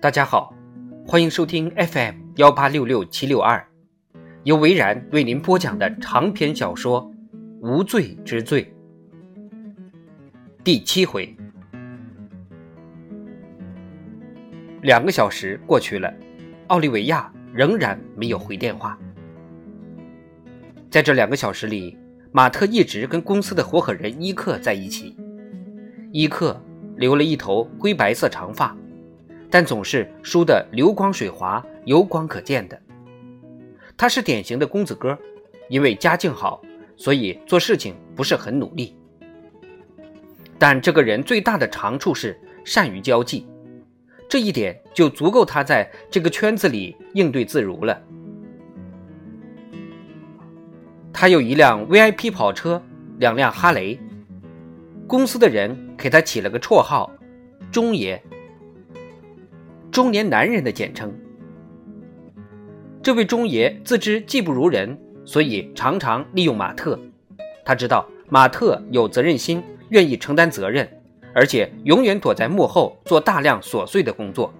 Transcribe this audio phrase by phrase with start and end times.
[0.00, 0.54] 大家好，
[1.06, 3.62] 欢迎收听 FM 幺八六六七六二，
[4.44, 7.04] 由维然为您播讲的长篇小说
[7.60, 8.72] 《无罪之罪》
[10.64, 11.36] 第七回。
[14.80, 16.10] 两个小时过去了，
[16.68, 18.98] 奥利维亚仍然没有回电话。
[20.90, 21.98] 在这两个小时里，
[22.32, 25.14] 马特一直跟公司的合伙人伊克在一起。
[26.10, 26.58] 伊克
[26.96, 28.74] 留了一头灰白色长发。
[29.50, 32.80] 但总是输得流光水滑、油光可见的。
[33.96, 35.18] 他是典型的公子哥，
[35.68, 36.62] 因为家境好，
[36.96, 38.96] 所以做事情不是很努力。
[40.58, 43.46] 但这个人最大的长处是善于交际，
[44.28, 48.00] 这一点就足够他在这个圈子里应对自如了。
[51.12, 52.80] 他有一辆 VIP 跑车，
[53.18, 53.98] 两辆哈雷。
[55.06, 57.10] 公司的人给他起了个绰号
[57.72, 58.22] “钟爷”。
[59.90, 61.12] 中年男人的简称。
[63.02, 66.98] 这位中爷自知技不如人，所以常常利用马特。
[67.64, 70.88] 他知道马特有责任心，愿意承担责任，
[71.34, 74.52] 而且永远躲在幕后做大量琐碎的工作。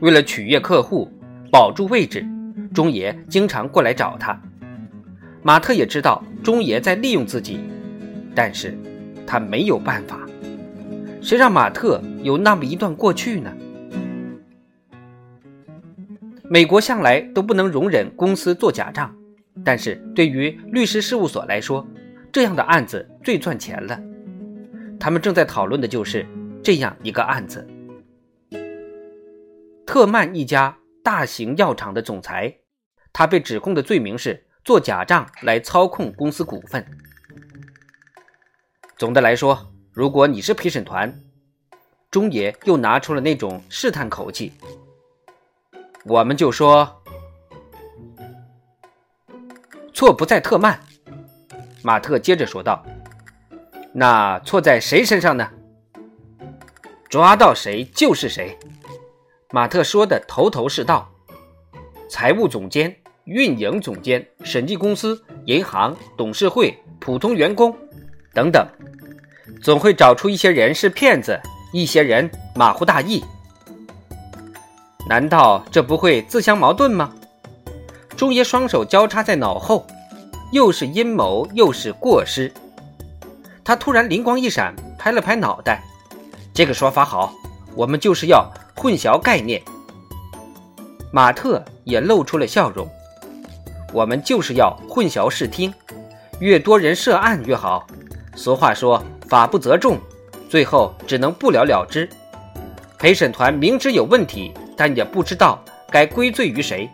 [0.00, 1.10] 为了取悦客户，
[1.50, 2.26] 保住位置，
[2.74, 4.38] 中爷经常过来找他。
[5.42, 7.60] 马特也知道中爷在利用自己，
[8.34, 8.76] 但是
[9.26, 10.20] 他没有办法。
[11.22, 13.50] 谁让马特有那么一段过去呢？
[16.48, 19.12] 美国向来都不能容忍公司做假账，
[19.64, 21.84] 但是对于律师事务所来说，
[22.32, 24.00] 这样的案子最赚钱了。
[25.00, 26.24] 他们正在讨论的就是
[26.62, 27.66] 这样一个案子：
[29.84, 32.54] 特曼一家大型药厂的总裁，
[33.12, 36.86] 他被指控的罪名是做假账来操控公司股份。
[38.96, 41.12] 总的来说，如果你是陪审团，
[42.08, 44.52] 中爷又拿出了那种试探口气。
[46.08, 47.02] 我们就说
[49.92, 50.78] 错不在特曼，
[51.82, 52.84] 马特接着说道
[53.92, 55.50] ：“那错在谁身上呢？
[57.08, 58.56] 抓到谁就是谁。”
[59.50, 61.10] 马特说的头头是道。
[62.08, 67.76] 财务总监、运营总监、审计公司、银行、董事会、普通员工
[68.32, 68.64] 等等，
[69.60, 71.40] 总会找出一些人是骗子，
[71.72, 73.24] 一些人马虎大意。
[75.08, 77.12] 难道这不会自相矛盾吗？
[78.16, 79.86] 中爷双手交叉在脑后，
[80.50, 82.52] 又是阴谋又是过失。
[83.62, 85.82] 他突然灵光一闪，拍了拍脑袋
[86.52, 87.32] ：“这个说法好，
[87.74, 89.62] 我们就是要混淆概念。”
[91.12, 92.88] 马特也露出了笑容
[93.94, 95.72] ：“我们就是要混淆视听，
[96.40, 97.86] 越多人涉案越好。
[98.34, 99.98] 俗话说，法不责众，
[100.48, 102.08] 最后只能不了了之。
[102.98, 106.88] 陪审团明知有问题。”但也不知道该归罪于谁，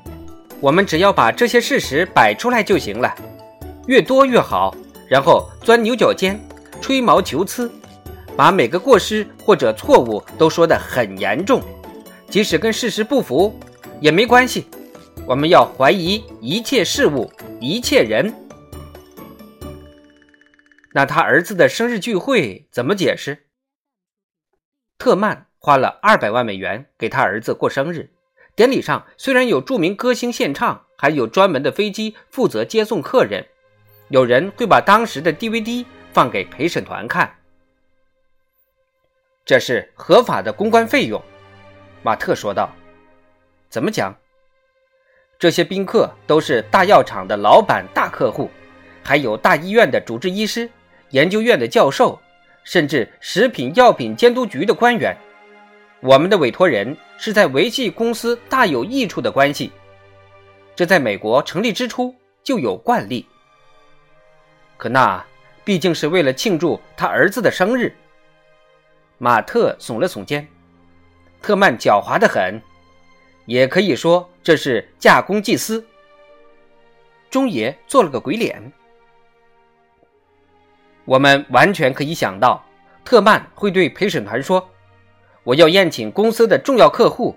[0.60, 3.14] 我们只要把这些事实摆出来就行了，
[3.86, 4.74] 越多越好。
[5.08, 6.40] 然后钻牛角尖，
[6.80, 7.70] 吹毛求疵，
[8.34, 11.60] 把每个过失或者错误都说得很严重，
[12.30, 13.54] 即使跟事实不符
[14.00, 14.66] 也没关系。
[15.26, 18.34] 我们要怀疑一切事物、一切人。
[20.94, 23.46] 那他儿子的生日聚会怎么解释？
[24.96, 25.51] 特曼。
[25.64, 28.10] 花了二百万美元给他儿子过生日，
[28.56, 33.46] 典礼上虽然有著名歌星献唱，还有专门的飞机负责接送客人，
[34.08, 37.32] 有人会把当时的 DVD 放给陪审团看，
[39.44, 41.22] 这是合法的公关费用。
[42.02, 42.68] 马特说道
[43.70, 44.12] ：“怎么讲？
[45.38, 48.50] 这些宾客都是大药厂的老板、大客户，
[49.04, 50.68] 还有大医院的主治医师、
[51.10, 52.20] 研究院的教授，
[52.64, 55.16] 甚至食品药品监督局的官员。”
[56.02, 59.70] 我们的委托人是在维系公司大有益处的关系，
[60.74, 63.24] 这在美国成立之初就有惯例。
[64.76, 65.24] 可那
[65.62, 67.94] 毕竟是为了庆祝他儿子的生日。
[69.18, 70.44] 马特耸了耸肩，
[71.40, 72.60] 特曼狡猾的很，
[73.46, 75.86] 也可以说这是假公济私。
[77.30, 78.60] 中爷做了个鬼脸。
[81.04, 82.60] 我们完全可以想到，
[83.04, 84.68] 特曼会对陪审团说。
[85.44, 87.36] 我要宴请公司的重要客户，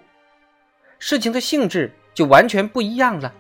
[1.00, 3.34] 事情的性质就完全不一样了。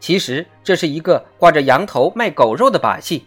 [0.00, 3.26] 其实这是一个挂着羊头卖狗肉的把戏。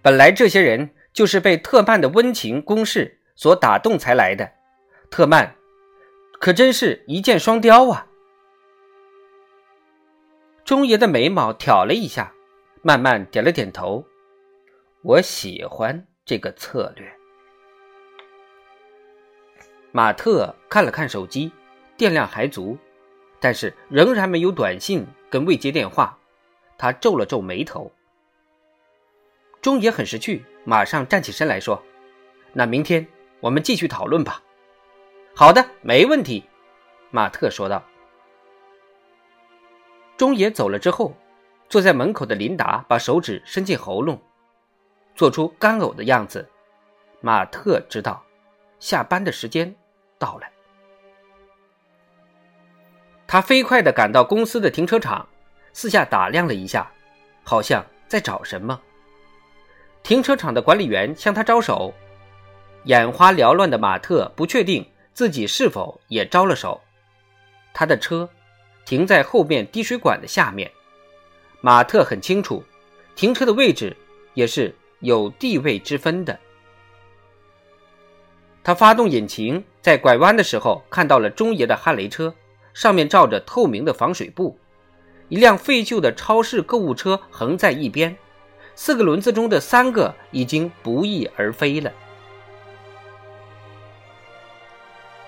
[0.00, 4.50] 本来这些人就是被特曼的温情攻势所打动才来的。
[5.10, 5.54] 特曼
[6.40, 8.06] 可真是一箭双雕啊！
[10.64, 12.32] 钟爷的眉毛挑了一下，
[12.82, 14.04] 慢慢点了点头。
[15.02, 17.12] 我喜欢这个策略。
[19.92, 21.52] 马特看了看手机，
[21.96, 22.78] 电量还足，
[23.38, 26.18] 但是仍然没有短信跟未接电话。
[26.78, 27.92] 他皱了皱眉头。
[29.60, 31.80] 中野很识趣，马上站起身来说
[32.52, 33.06] ：“那明天
[33.38, 34.42] 我们继续讨论吧。
[35.36, 36.42] ”“好的，没问题。”
[37.12, 37.84] 马特说道。
[40.16, 41.14] 中野走了之后，
[41.68, 44.20] 坐在门口的琳达把手指伸进喉咙，
[45.14, 46.48] 做出干呕的样子。
[47.20, 48.24] 马特知道，
[48.80, 49.72] 下班的时间
[50.22, 50.46] 到了。
[53.26, 55.26] 他飞快地赶到公司的停车场，
[55.72, 56.88] 四下打量了一下，
[57.42, 58.80] 好像在找什么。
[60.04, 61.92] 停车场的管理员向他招手，
[62.84, 66.80] 眼花缭乱的马特不确定自己是否也招了手。
[67.72, 68.28] 他的车
[68.84, 70.70] 停在后面滴水管的下面，
[71.60, 72.62] 马特很清楚，
[73.16, 73.96] 停车的位置
[74.34, 76.38] 也是有地位之分的。
[78.64, 82.34] 他发动引擎，在拐弯的时候看到了中爷的哈雷车，
[82.72, 84.56] 上面罩着透明的防水布，
[85.28, 88.16] 一辆废旧的超市购物车横在一边。
[88.74, 91.92] 四个轮子中的三个已经不翼而飞了。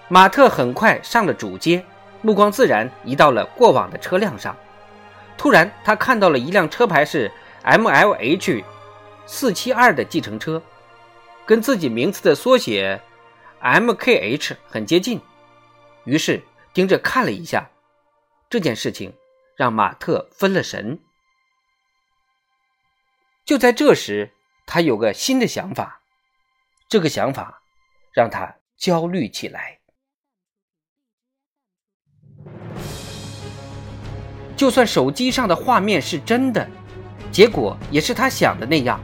[0.09, 1.85] 马特很快上了主街，
[2.23, 4.57] 目光自然移到了过往的车辆上。
[5.37, 7.31] 突然，他看到了一辆车牌是
[7.65, 8.63] MLH
[9.27, 10.63] 四七二的计程车，
[11.45, 13.01] 跟自己名字的缩写
[13.65, 15.21] MKH 很接近。
[16.05, 16.43] 于是
[16.75, 17.71] 盯着看了一下，
[18.51, 19.15] 这件事情
[19.57, 21.01] 让马特分了神。
[23.47, 24.31] 就在这时，
[24.67, 26.03] 他有个新的想法，
[26.91, 27.63] 这个想法
[28.13, 29.81] 让他焦虑起来。
[34.57, 36.69] 就算手机上的画面是真的，
[37.33, 39.01] 结果也是他想的那样，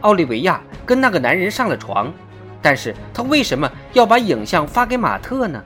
[0.00, 2.12] 奥利维亚跟那个男人上了床，
[2.62, 5.62] 但是他为什么要把影像发给马特呢？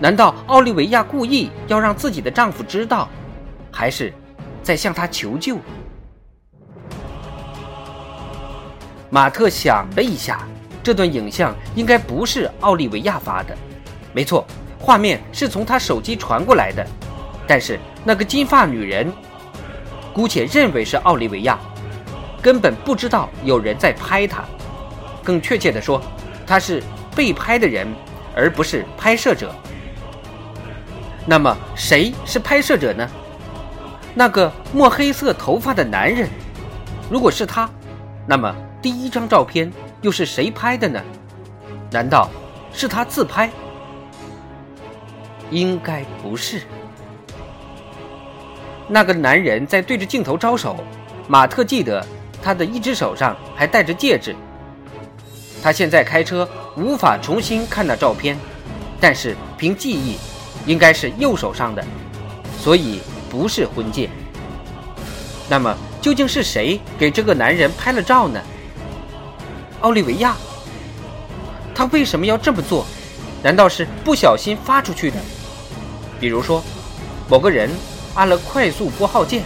[0.00, 3.08] 难道奥利维亚故意要让自己的丈夫知道，
[3.70, 4.12] 还是
[4.62, 5.56] 在向他求救？
[9.10, 10.46] 马特想了一下，
[10.82, 13.56] 这段影像应该不是奥利维亚发的。
[14.12, 14.44] 没错，
[14.78, 16.86] 画面是从他手机传过来的。
[17.46, 19.10] 但是那个金发女人，
[20.12, 21.58] 姑且认为是奥利维亚，
[22.42, 24.44] 根本不知道有人在拍她。
[25.28, 26.00] 更确切的说，
[26.46, 26.82] 他是
[27.14, 27.86] 被拍的人，
[28.34, 29.54] 而不是拍摄者。
[31.26, 33.06] 那么谁是拍摄者呢？
[34.14, 36.30] 那个墨黑色头发的男人，
[37.10, 37.68] 如果是他，
[38.26, 38.54] 那么。
[38.80, 39.70] 第一张照片
[40.00, 41.02] 又是谁拍的呢？
[41.90, 42.30] 难道
[42.72, 43.50] 是他自拍？
[45.50, 46.62] 应该不是。
[48.86, 50.76] 那个男人在对着镜头招手，
[51.26, 52.02] 马特记得
[52.40, 54.34] 他的一只手上还戴着戒指。
[55.62, 58.38] 他现在开车无法重新看那照片，
[59.00, 60.16] 但是凭记忆，
[60.66, 61.84] 应该是右手上的，
[62.58, 64.08] 所以不是婚戒。
[65.48, 68.40] 那么究竟是谁给这个男人拍了照呢？
[69.80, 70.36] 奥利维亚，
[71.74, 72.86] 他为什么要这么做？
[73.42, 75.16] 难道是不小心发出去的？
[76.20, 76.62] 比如说，
[77.28, 77.70] 某个人
[78.14, 79.42] 按了快速拨号键？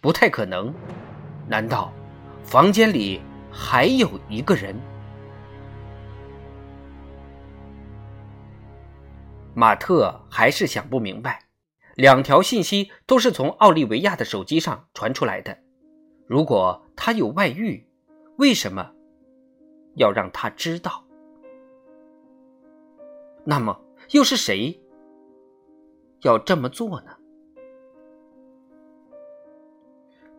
[0.00, 0.72] 不太可能。
[1.48, 1.92] 难道
[2.44, 3.20] 房间里
[3.52, 4.74] 还有一个人？
[9.54, 11.44] 马特还是想不明白。
[11.94, 15.58] 两条信息都是从奥利维亚的手机上传出来的。
[16.26, 17.86] 如果他有外遇？
[18.38, 18.92] 为什么
[19.96, 21.04] 要让他知道？
[23.44, 23.78] 那么
[24.12, 24.80] 又是谁
[26.22, 27.14] 要这么做呢？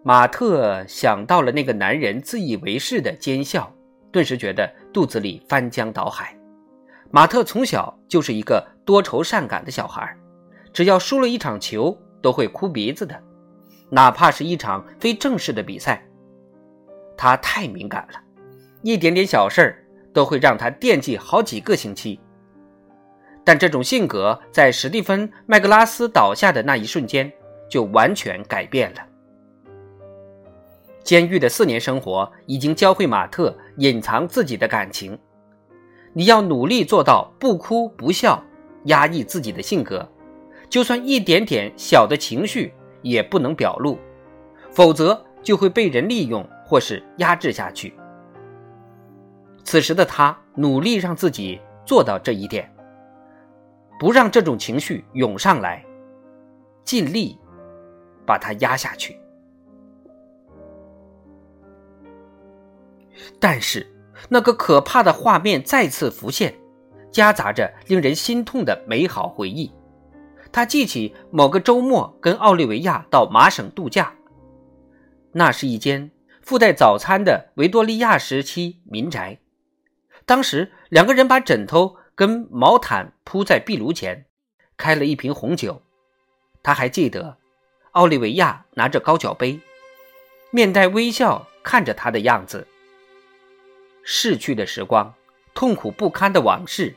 [0.06, 3.74] 马特想到了那个男人自以为是的奸笑，
[4.12, 6.38] 顿时觉得肚子里翻江倒海。
[7.10, 10.14] 马特从小就是一个多愁善感的小孩，
[10.74, 13.18] 只要输了一场球都会哭鼻子的，
[13.90, 16.04] 哪怕是一场非正式的比赛。
[17.16, 18.20] 他太敏感了，
[18.82, 22.20] 一点点小事儿都会让他惦记好几个星期。
[23.46, 27.32] 但这种性格在史蒂芬·麦格拉斯倒下的那一瞬间
[27.70, 29.00] 就完全改变了。
[31.04, 35.18] 监狱的四年生活已经教会马特隐藏自己的感情。
[36.14, 38.44] 你要努力做到不哭不笑，
[38.86, 40.08] 压抑自己的性格，
[40.70, 43.98] 就算一点点小的情绪也不能表露，
[44.72, 46.48] 否则就会被人利用。
[46.66, 47.94] 或是压制下去。
[49.64, 52.74] 此时的他努力让自己做到这一点，
[54.00, 55.86] 不让这种情绪涌上来，
[56.84, 57.38] 尽力
[58.26, 59.20] 把它压下去。
[63.40, 63.86] 但是
[64.30, 66.54] 那个可怕的画面再次浮现，
[67.12, 69.72] 夹杂着令人心痛的美好回忆。
[70.52, 74.14] 他记起某个周末跟奥利维亚到麻省度假，
[75.32, 76.12] 那是一间
[76.42, 79.40] 附带早餐的维多利亚时期民宅。
[80.26, 84.26] 当时两个人把枕头跟毛毯铺在壁炉前，
[84.78, 85.82] 开了一瓶红酒。
[86.62, 87.38] 他还记得，
[87.92, 89.60] 奥利维亚拿着高脚杯，
[90.52, 92.68] 面带微笑看着他的样子。
[94.04, 95.14] 逝去的时光，
[95.54, 96.96] 痛苦不堪的往事，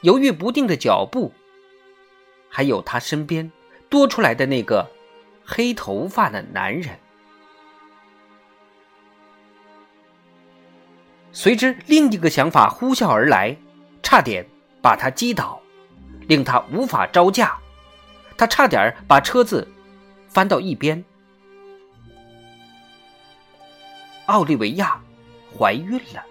[0.00, 1.32] 犹豫不定的脚步，
[2.48, 3.50] 还有他身边
[3.88, 4.90] 多出来的那个
[5.44, 6.98] 黑头发的男人。
[11.32, 13.54] 随之，另一个想法呼啸而来，
[14.02, 14.46] 差点
[14.80, 15.60] 把他击倒，
[16.26, 17.58] 令他无法招架。
[18.38, 19.68] 他差点把车子
[20.28, 21.04] 翻到一边。
[24.26, 24.98] 奥利维亚
[25.56, 26.24] 怀孕了。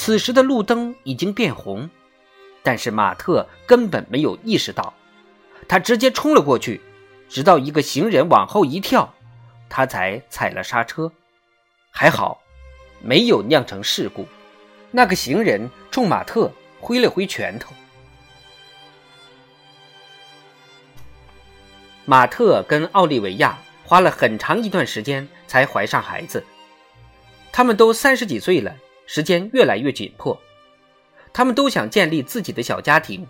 [0.00, 1.90] 此时的路灯已经变红，
[2.62, 4.94] 但是马特根本没有意识到，
[5.68, 6.80] 他直接冲了过去，
[7.28, 9.12] 直到一个行人往后一跳，
[9.68, 11.12] 他才踩了刹车。
[11.90, 12.40] 还好，
[13.02, 14.26] 没有酿成事故。
[14.90, 17.74] 那个行人冲马特挥了挥拳头。
[22.06, 26.42] 马特跟奥利维亚花了很长一段时间才怀上孩子，
[27.52, 28.74] 他们都三十几岁了。
[29.12, 30.40] 时间越来越紧迫，
[31.32, 33.26] 他们都想建立自己的小家庭，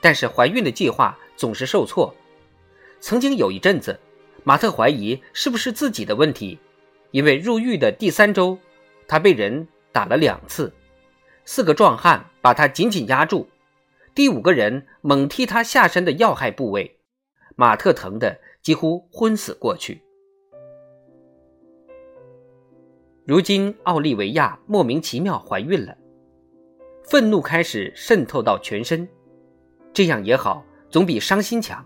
[0.00, 2.14] 但是怀孕的计划总是受挫。
[3.00, 3.98] 曾经有一阵子，
[4.44, 6.56] 马特怀疑是不是自己的问题，
[7.10, 8.56] 因为入狱的第三周，
[9.08, 10.72] 他被人打了两次，
[11.44, 13.48] 四个壮汉把他紧紧压住，
[14.14, 16.96] 第五个人猛踢他下身的要害部位，
[17.56, 20.03] 马特疼得几乎昏死过去。
[23.26, 25.96] 如今，奥利维亚莫名其妙怀孕了，
[27.04, 29.08] 愤怒开始渗透到全身。
[29.94, 31.82] 这样也好，总比伤心强。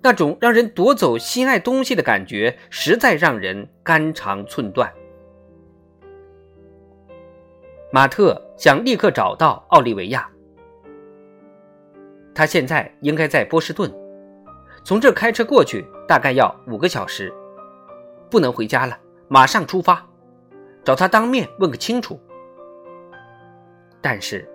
[0.00, 4.92] 那种让人夺走心爱东西的感觉，实在让人肝肠寸断。
[7.90, 10.30] 马特想立刻找到奥利维亚，
[12.32, 13.92] 他现在应该在波士顿，
[14.84, 17.34] 从这开车过去大概要五个小时，
[18.30, 18.96] 不能回家了，
[19.26, 20.06] 马上出发。
[20.84, 22.18] 找他当面问个清楚。
[24.00, 24.48] 但是，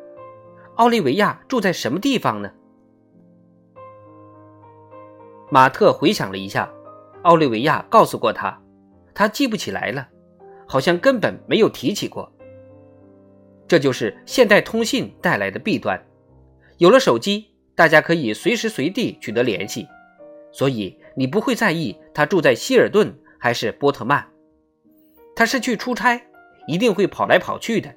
[0.76, 2.52] 奥利维亚住在什么地方呢？
[5.52, 6.68] 马特回想了一下，
[7.22, 8.60] 奥利维亚告诉过他，
[9.14, 10.08] 他记不起来了，
[10.68, 12.32] 好像根本没有提起过。
[13.68, 16.04] 这就是现代通信带来的弊端。
[16.78, 19.88] 有了手机，大家可以随时随地取得联系，
[20.52, 24.28] 所以你不会在意他住在希尔顿还是波特曼。
[25.36, 26.22] 他是去出差，
[26.66, 27.94] 一定会跑来跑去的，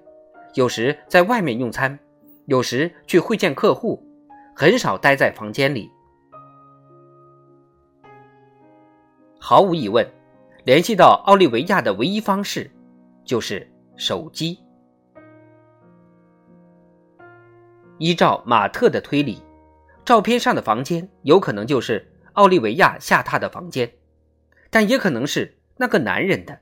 [0.55, 1.97] 有时在外面用餐，
[2.47, 4.03] 有时去会见客户，
[4.57, 5.89] 很少待在房间里。
[9.39, 10.05] 毫无疑问，
[10.65, 12.69] 联系到奥利维亚的唯一方式
[13.25, 14.59] 就是手机。
[17.99, 19.41] 依照马特的推理，
[20.05, 23.93] 照片上的房间有可能就是奥利维亚下榻的房间，
[24.71, 26.61] 但也可能是那个男人的。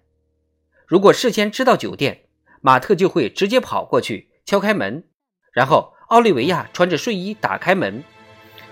[0.87, 2.21] 如果事先知道酒店，
[2.61, 5.03] 马特就会直接跑过去敲开门，
[5.53, 8.05] 然后奥利维亚穿着睡衣打开门，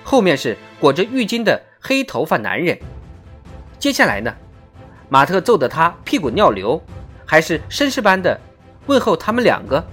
[0.04, 2.78] 后面是裹着浴巾的黑头发男人。
[3.80, 4.32] 接下来呢，
[5.08, 6.80] 马特揍得他屁滚尿流，
[7.26, 8.40] 还是绅士般的
[8.86, 9.84] 问候他们两个。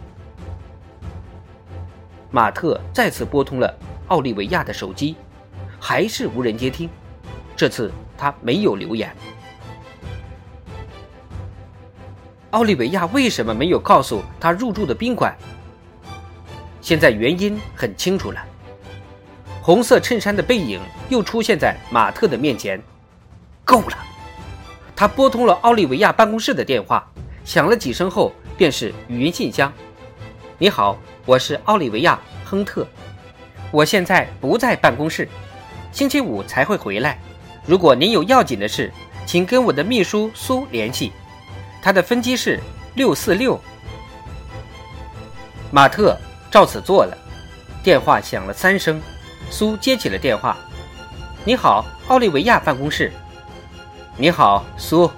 [2.29, 3.75] 马特再次拨通了
[4.09, 5.15] 奥利维亚的手机，
[5.79, 6.87] 还是无人接听。
[7.55, 9.11] 这次他没有留言。
[12.51, 15.33] 奥利维亚为什么没有告诉他入住的宾馆？
[16.81, 18.43] 现在原因很清楚了。
[19.61, 22.81] 红色衬衫的背影又出现在马特的面前。
[23.63, 23.97] 够了！
[24.93, 27.07] 他拨通了奥利维亚办公室的电话，
[27.45, 29.71] 响了几声后，便是语音信箱
[30.59, 32.85] ：“你好，我是奥利维亚·亨特，
[33.71, 35.25] 我现在不在办公室，
[35.93, 37.17] 星期五才会回来。
[37.65, 38.91] 如果您有要紧的事，
[39.25, 41.13] 请跟我的秘书苏联系。”
[41.81, 42.59] 他的分机是
[42.95, 43.59] 六四六。
[45.71, 46.17] 马特
[46.51, 47.17] 照此做了。
[47.83, 49.01] 电话响了三声，
[49.49, 50.55] 苏接起了电话
[51.43, 53.11] ：“你好，奥利维亚办公室。
[54.17, 55.09] ”“你好，苏，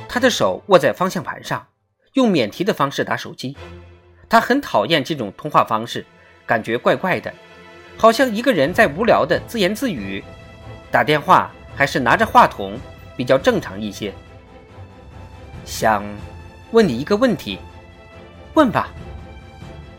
[0.07, 1.67] 他的手握在方向盘上，
[2.13, 3.57] 用免提的方式打手机。
[4.29, 6.05] 他很讨厌这种通话方式，
[6.45, 7.33] 感觉怪怪的，
[7.97, 10.23] 好像一个人在无聊的自言自语。
[10.89, 11.51] 打电话。
[11.75, 12.77] 还是拿着话筒
[13.15, 14.13] 比较正常一些。
[15.65, 16.03] 想
[16.71, 17.59] 问你一个问题，
[18.53, 18.89] 问吧。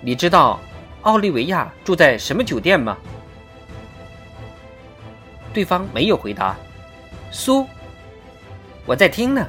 [0.00, 0.61] 你知道
[1.02, 2.97] 奥利维亚住在什么酒店吗？
[5.52, 6.57] 对方没有回答。
[7.31, 7.66] 苏，
[8.85, 9.47] 我在听呢。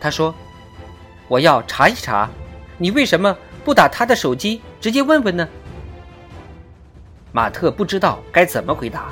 [0.00, 0.32] 他说
[1.26, 2.28] ：“我要查一查，
[2.76, 5.48] 你为什么不打他的手机直接问问呢？”
[7.32, 9.08] 马特不知道该怎么回答，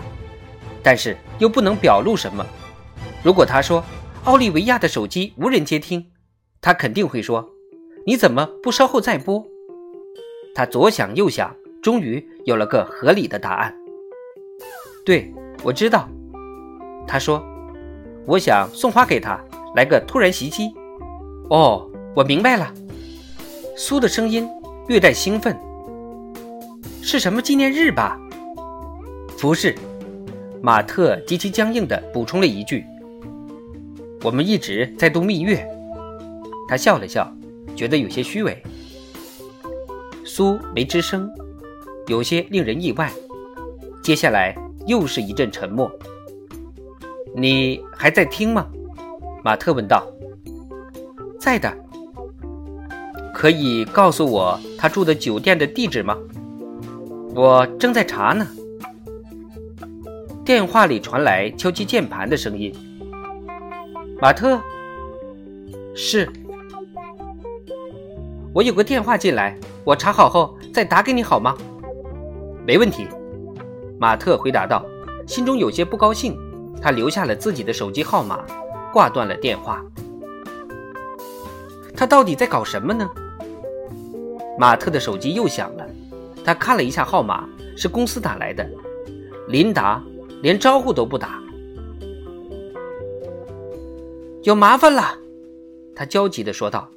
[0.87, 2.47] 但是又不能表露什么。
[3.25, 3.83] 如果他说
[4.23, 6.13] 奥利维亚的手机无人接听，
[6.61, 7.51] 他肯定会说
[8.07, 9.45] ：“你怎么不稍后再拨？”
[10.55, 11.53] 他左想右想，
[11.83, 13.75] 终于有了个合理的答案。
[15.05, 16.09] 对，我知道。
[17.05, 17.45] 他说
[18.25, 19.41] ：“我想送花给他，
[19.75, 20.73] 来个突然袭击。”
[21.51, 22.73] 哦，我明白了。
[23.77, 24.49] 苏的声音
[24.87, 25.59] 略带兴奋。
[27.03, 28.17] 是什么纪念日吧？
[29.41, 29.75] 不是。
[30.67, 32.85] 马特极其僵硬地补充了一句
[34.25, 35.65] ：“我们一直在度蜜月。”
[36.69, 37.33] 他笑了笑，
[37.77, 38.61] 觉得有些虚伪。
[40.25, 41.31] 苏没吱声，
[42.09, 43.13] 有些令人意外。
[44.03, 44.57] 接下来
[44.89, 45.89] 又是一阵沉默。
[47.37, 48.67] 你还在听吗？
[49.45, 50.05] 马特问道。
[51.39, 51.73] 在的。
[53.33, 56.19] 可以告诉我他住的酒店的地址吗？
[57.37, 58.45] 我正在查呢。
[60.47, 62.73] 电话里传来敲击键盘的声音。
[64.21, 64.61] 马特，
[65.93, 66.31] 是。
[68.55, 69.59] 我有个电话进来。
[69.83, 71.57] 我查好后再打给你好吗？
[72.65, 73.09] 没问题，
[73.99, 74.87] 马特回答道，
[75.27, 76.39] 心中有些不高兴。
[76.81, 78.47] 他留下了自己的手机号码，
[78.93, 79.85] 挂断了电话。
[81.97, 83.11] 他到底在搞什么呢？
[84.57, 85.85] 马特的手机又响了，
[86.45, 88.65] 他看了一下号码，是公司打来的。
[89.49, 90.01] 琳达
[90.43, 91.43] 连招呼都不打，
[94.43, 95.17] 有麻烦了，
[95.95, 96.89] 他焦急的说道：“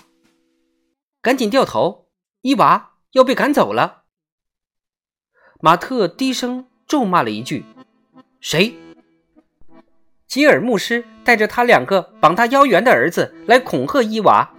[1.22, 2.08] 赶紧掉头！
[2.42, 4.04] 伊娃要被赶走了。
[5.60, 7.66] 马特低声咒骂了一句
[8.40, 8.76] ：“谁？”
[10.28, 14.57] 吉尔牧师带着他两个绑他腰圆的儿子来恐吓伊娃。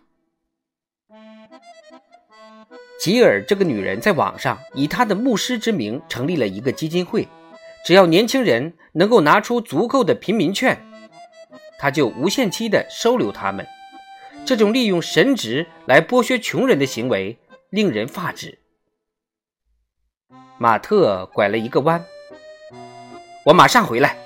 [2.99, 7.29] 吉尔这个女人在网上以她的牧师之名成立了一个基金会，
[7.85, 10.77] 只要年轻人能够拿出足够的贫民券，
[11.79, 13.65] 她就无限期的收留他们。
[14.45, 17.39] 这种利用神职来剥削穷人的行为
[17.71, 18.59] 令人发指。
[20.59, 22.05] 马特拐了一个弯，
[23.45, 24.17] 我马上回来。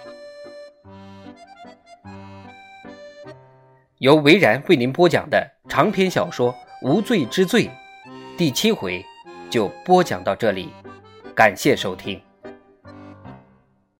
[3.98, 7.66] 由维然为您播讲的长篇小说《无罪之罪》
[8.42, 9.07] 第七回
[9.48, 10.68] 就播讲到这里，
[11.33, 12.20] 感谢收听。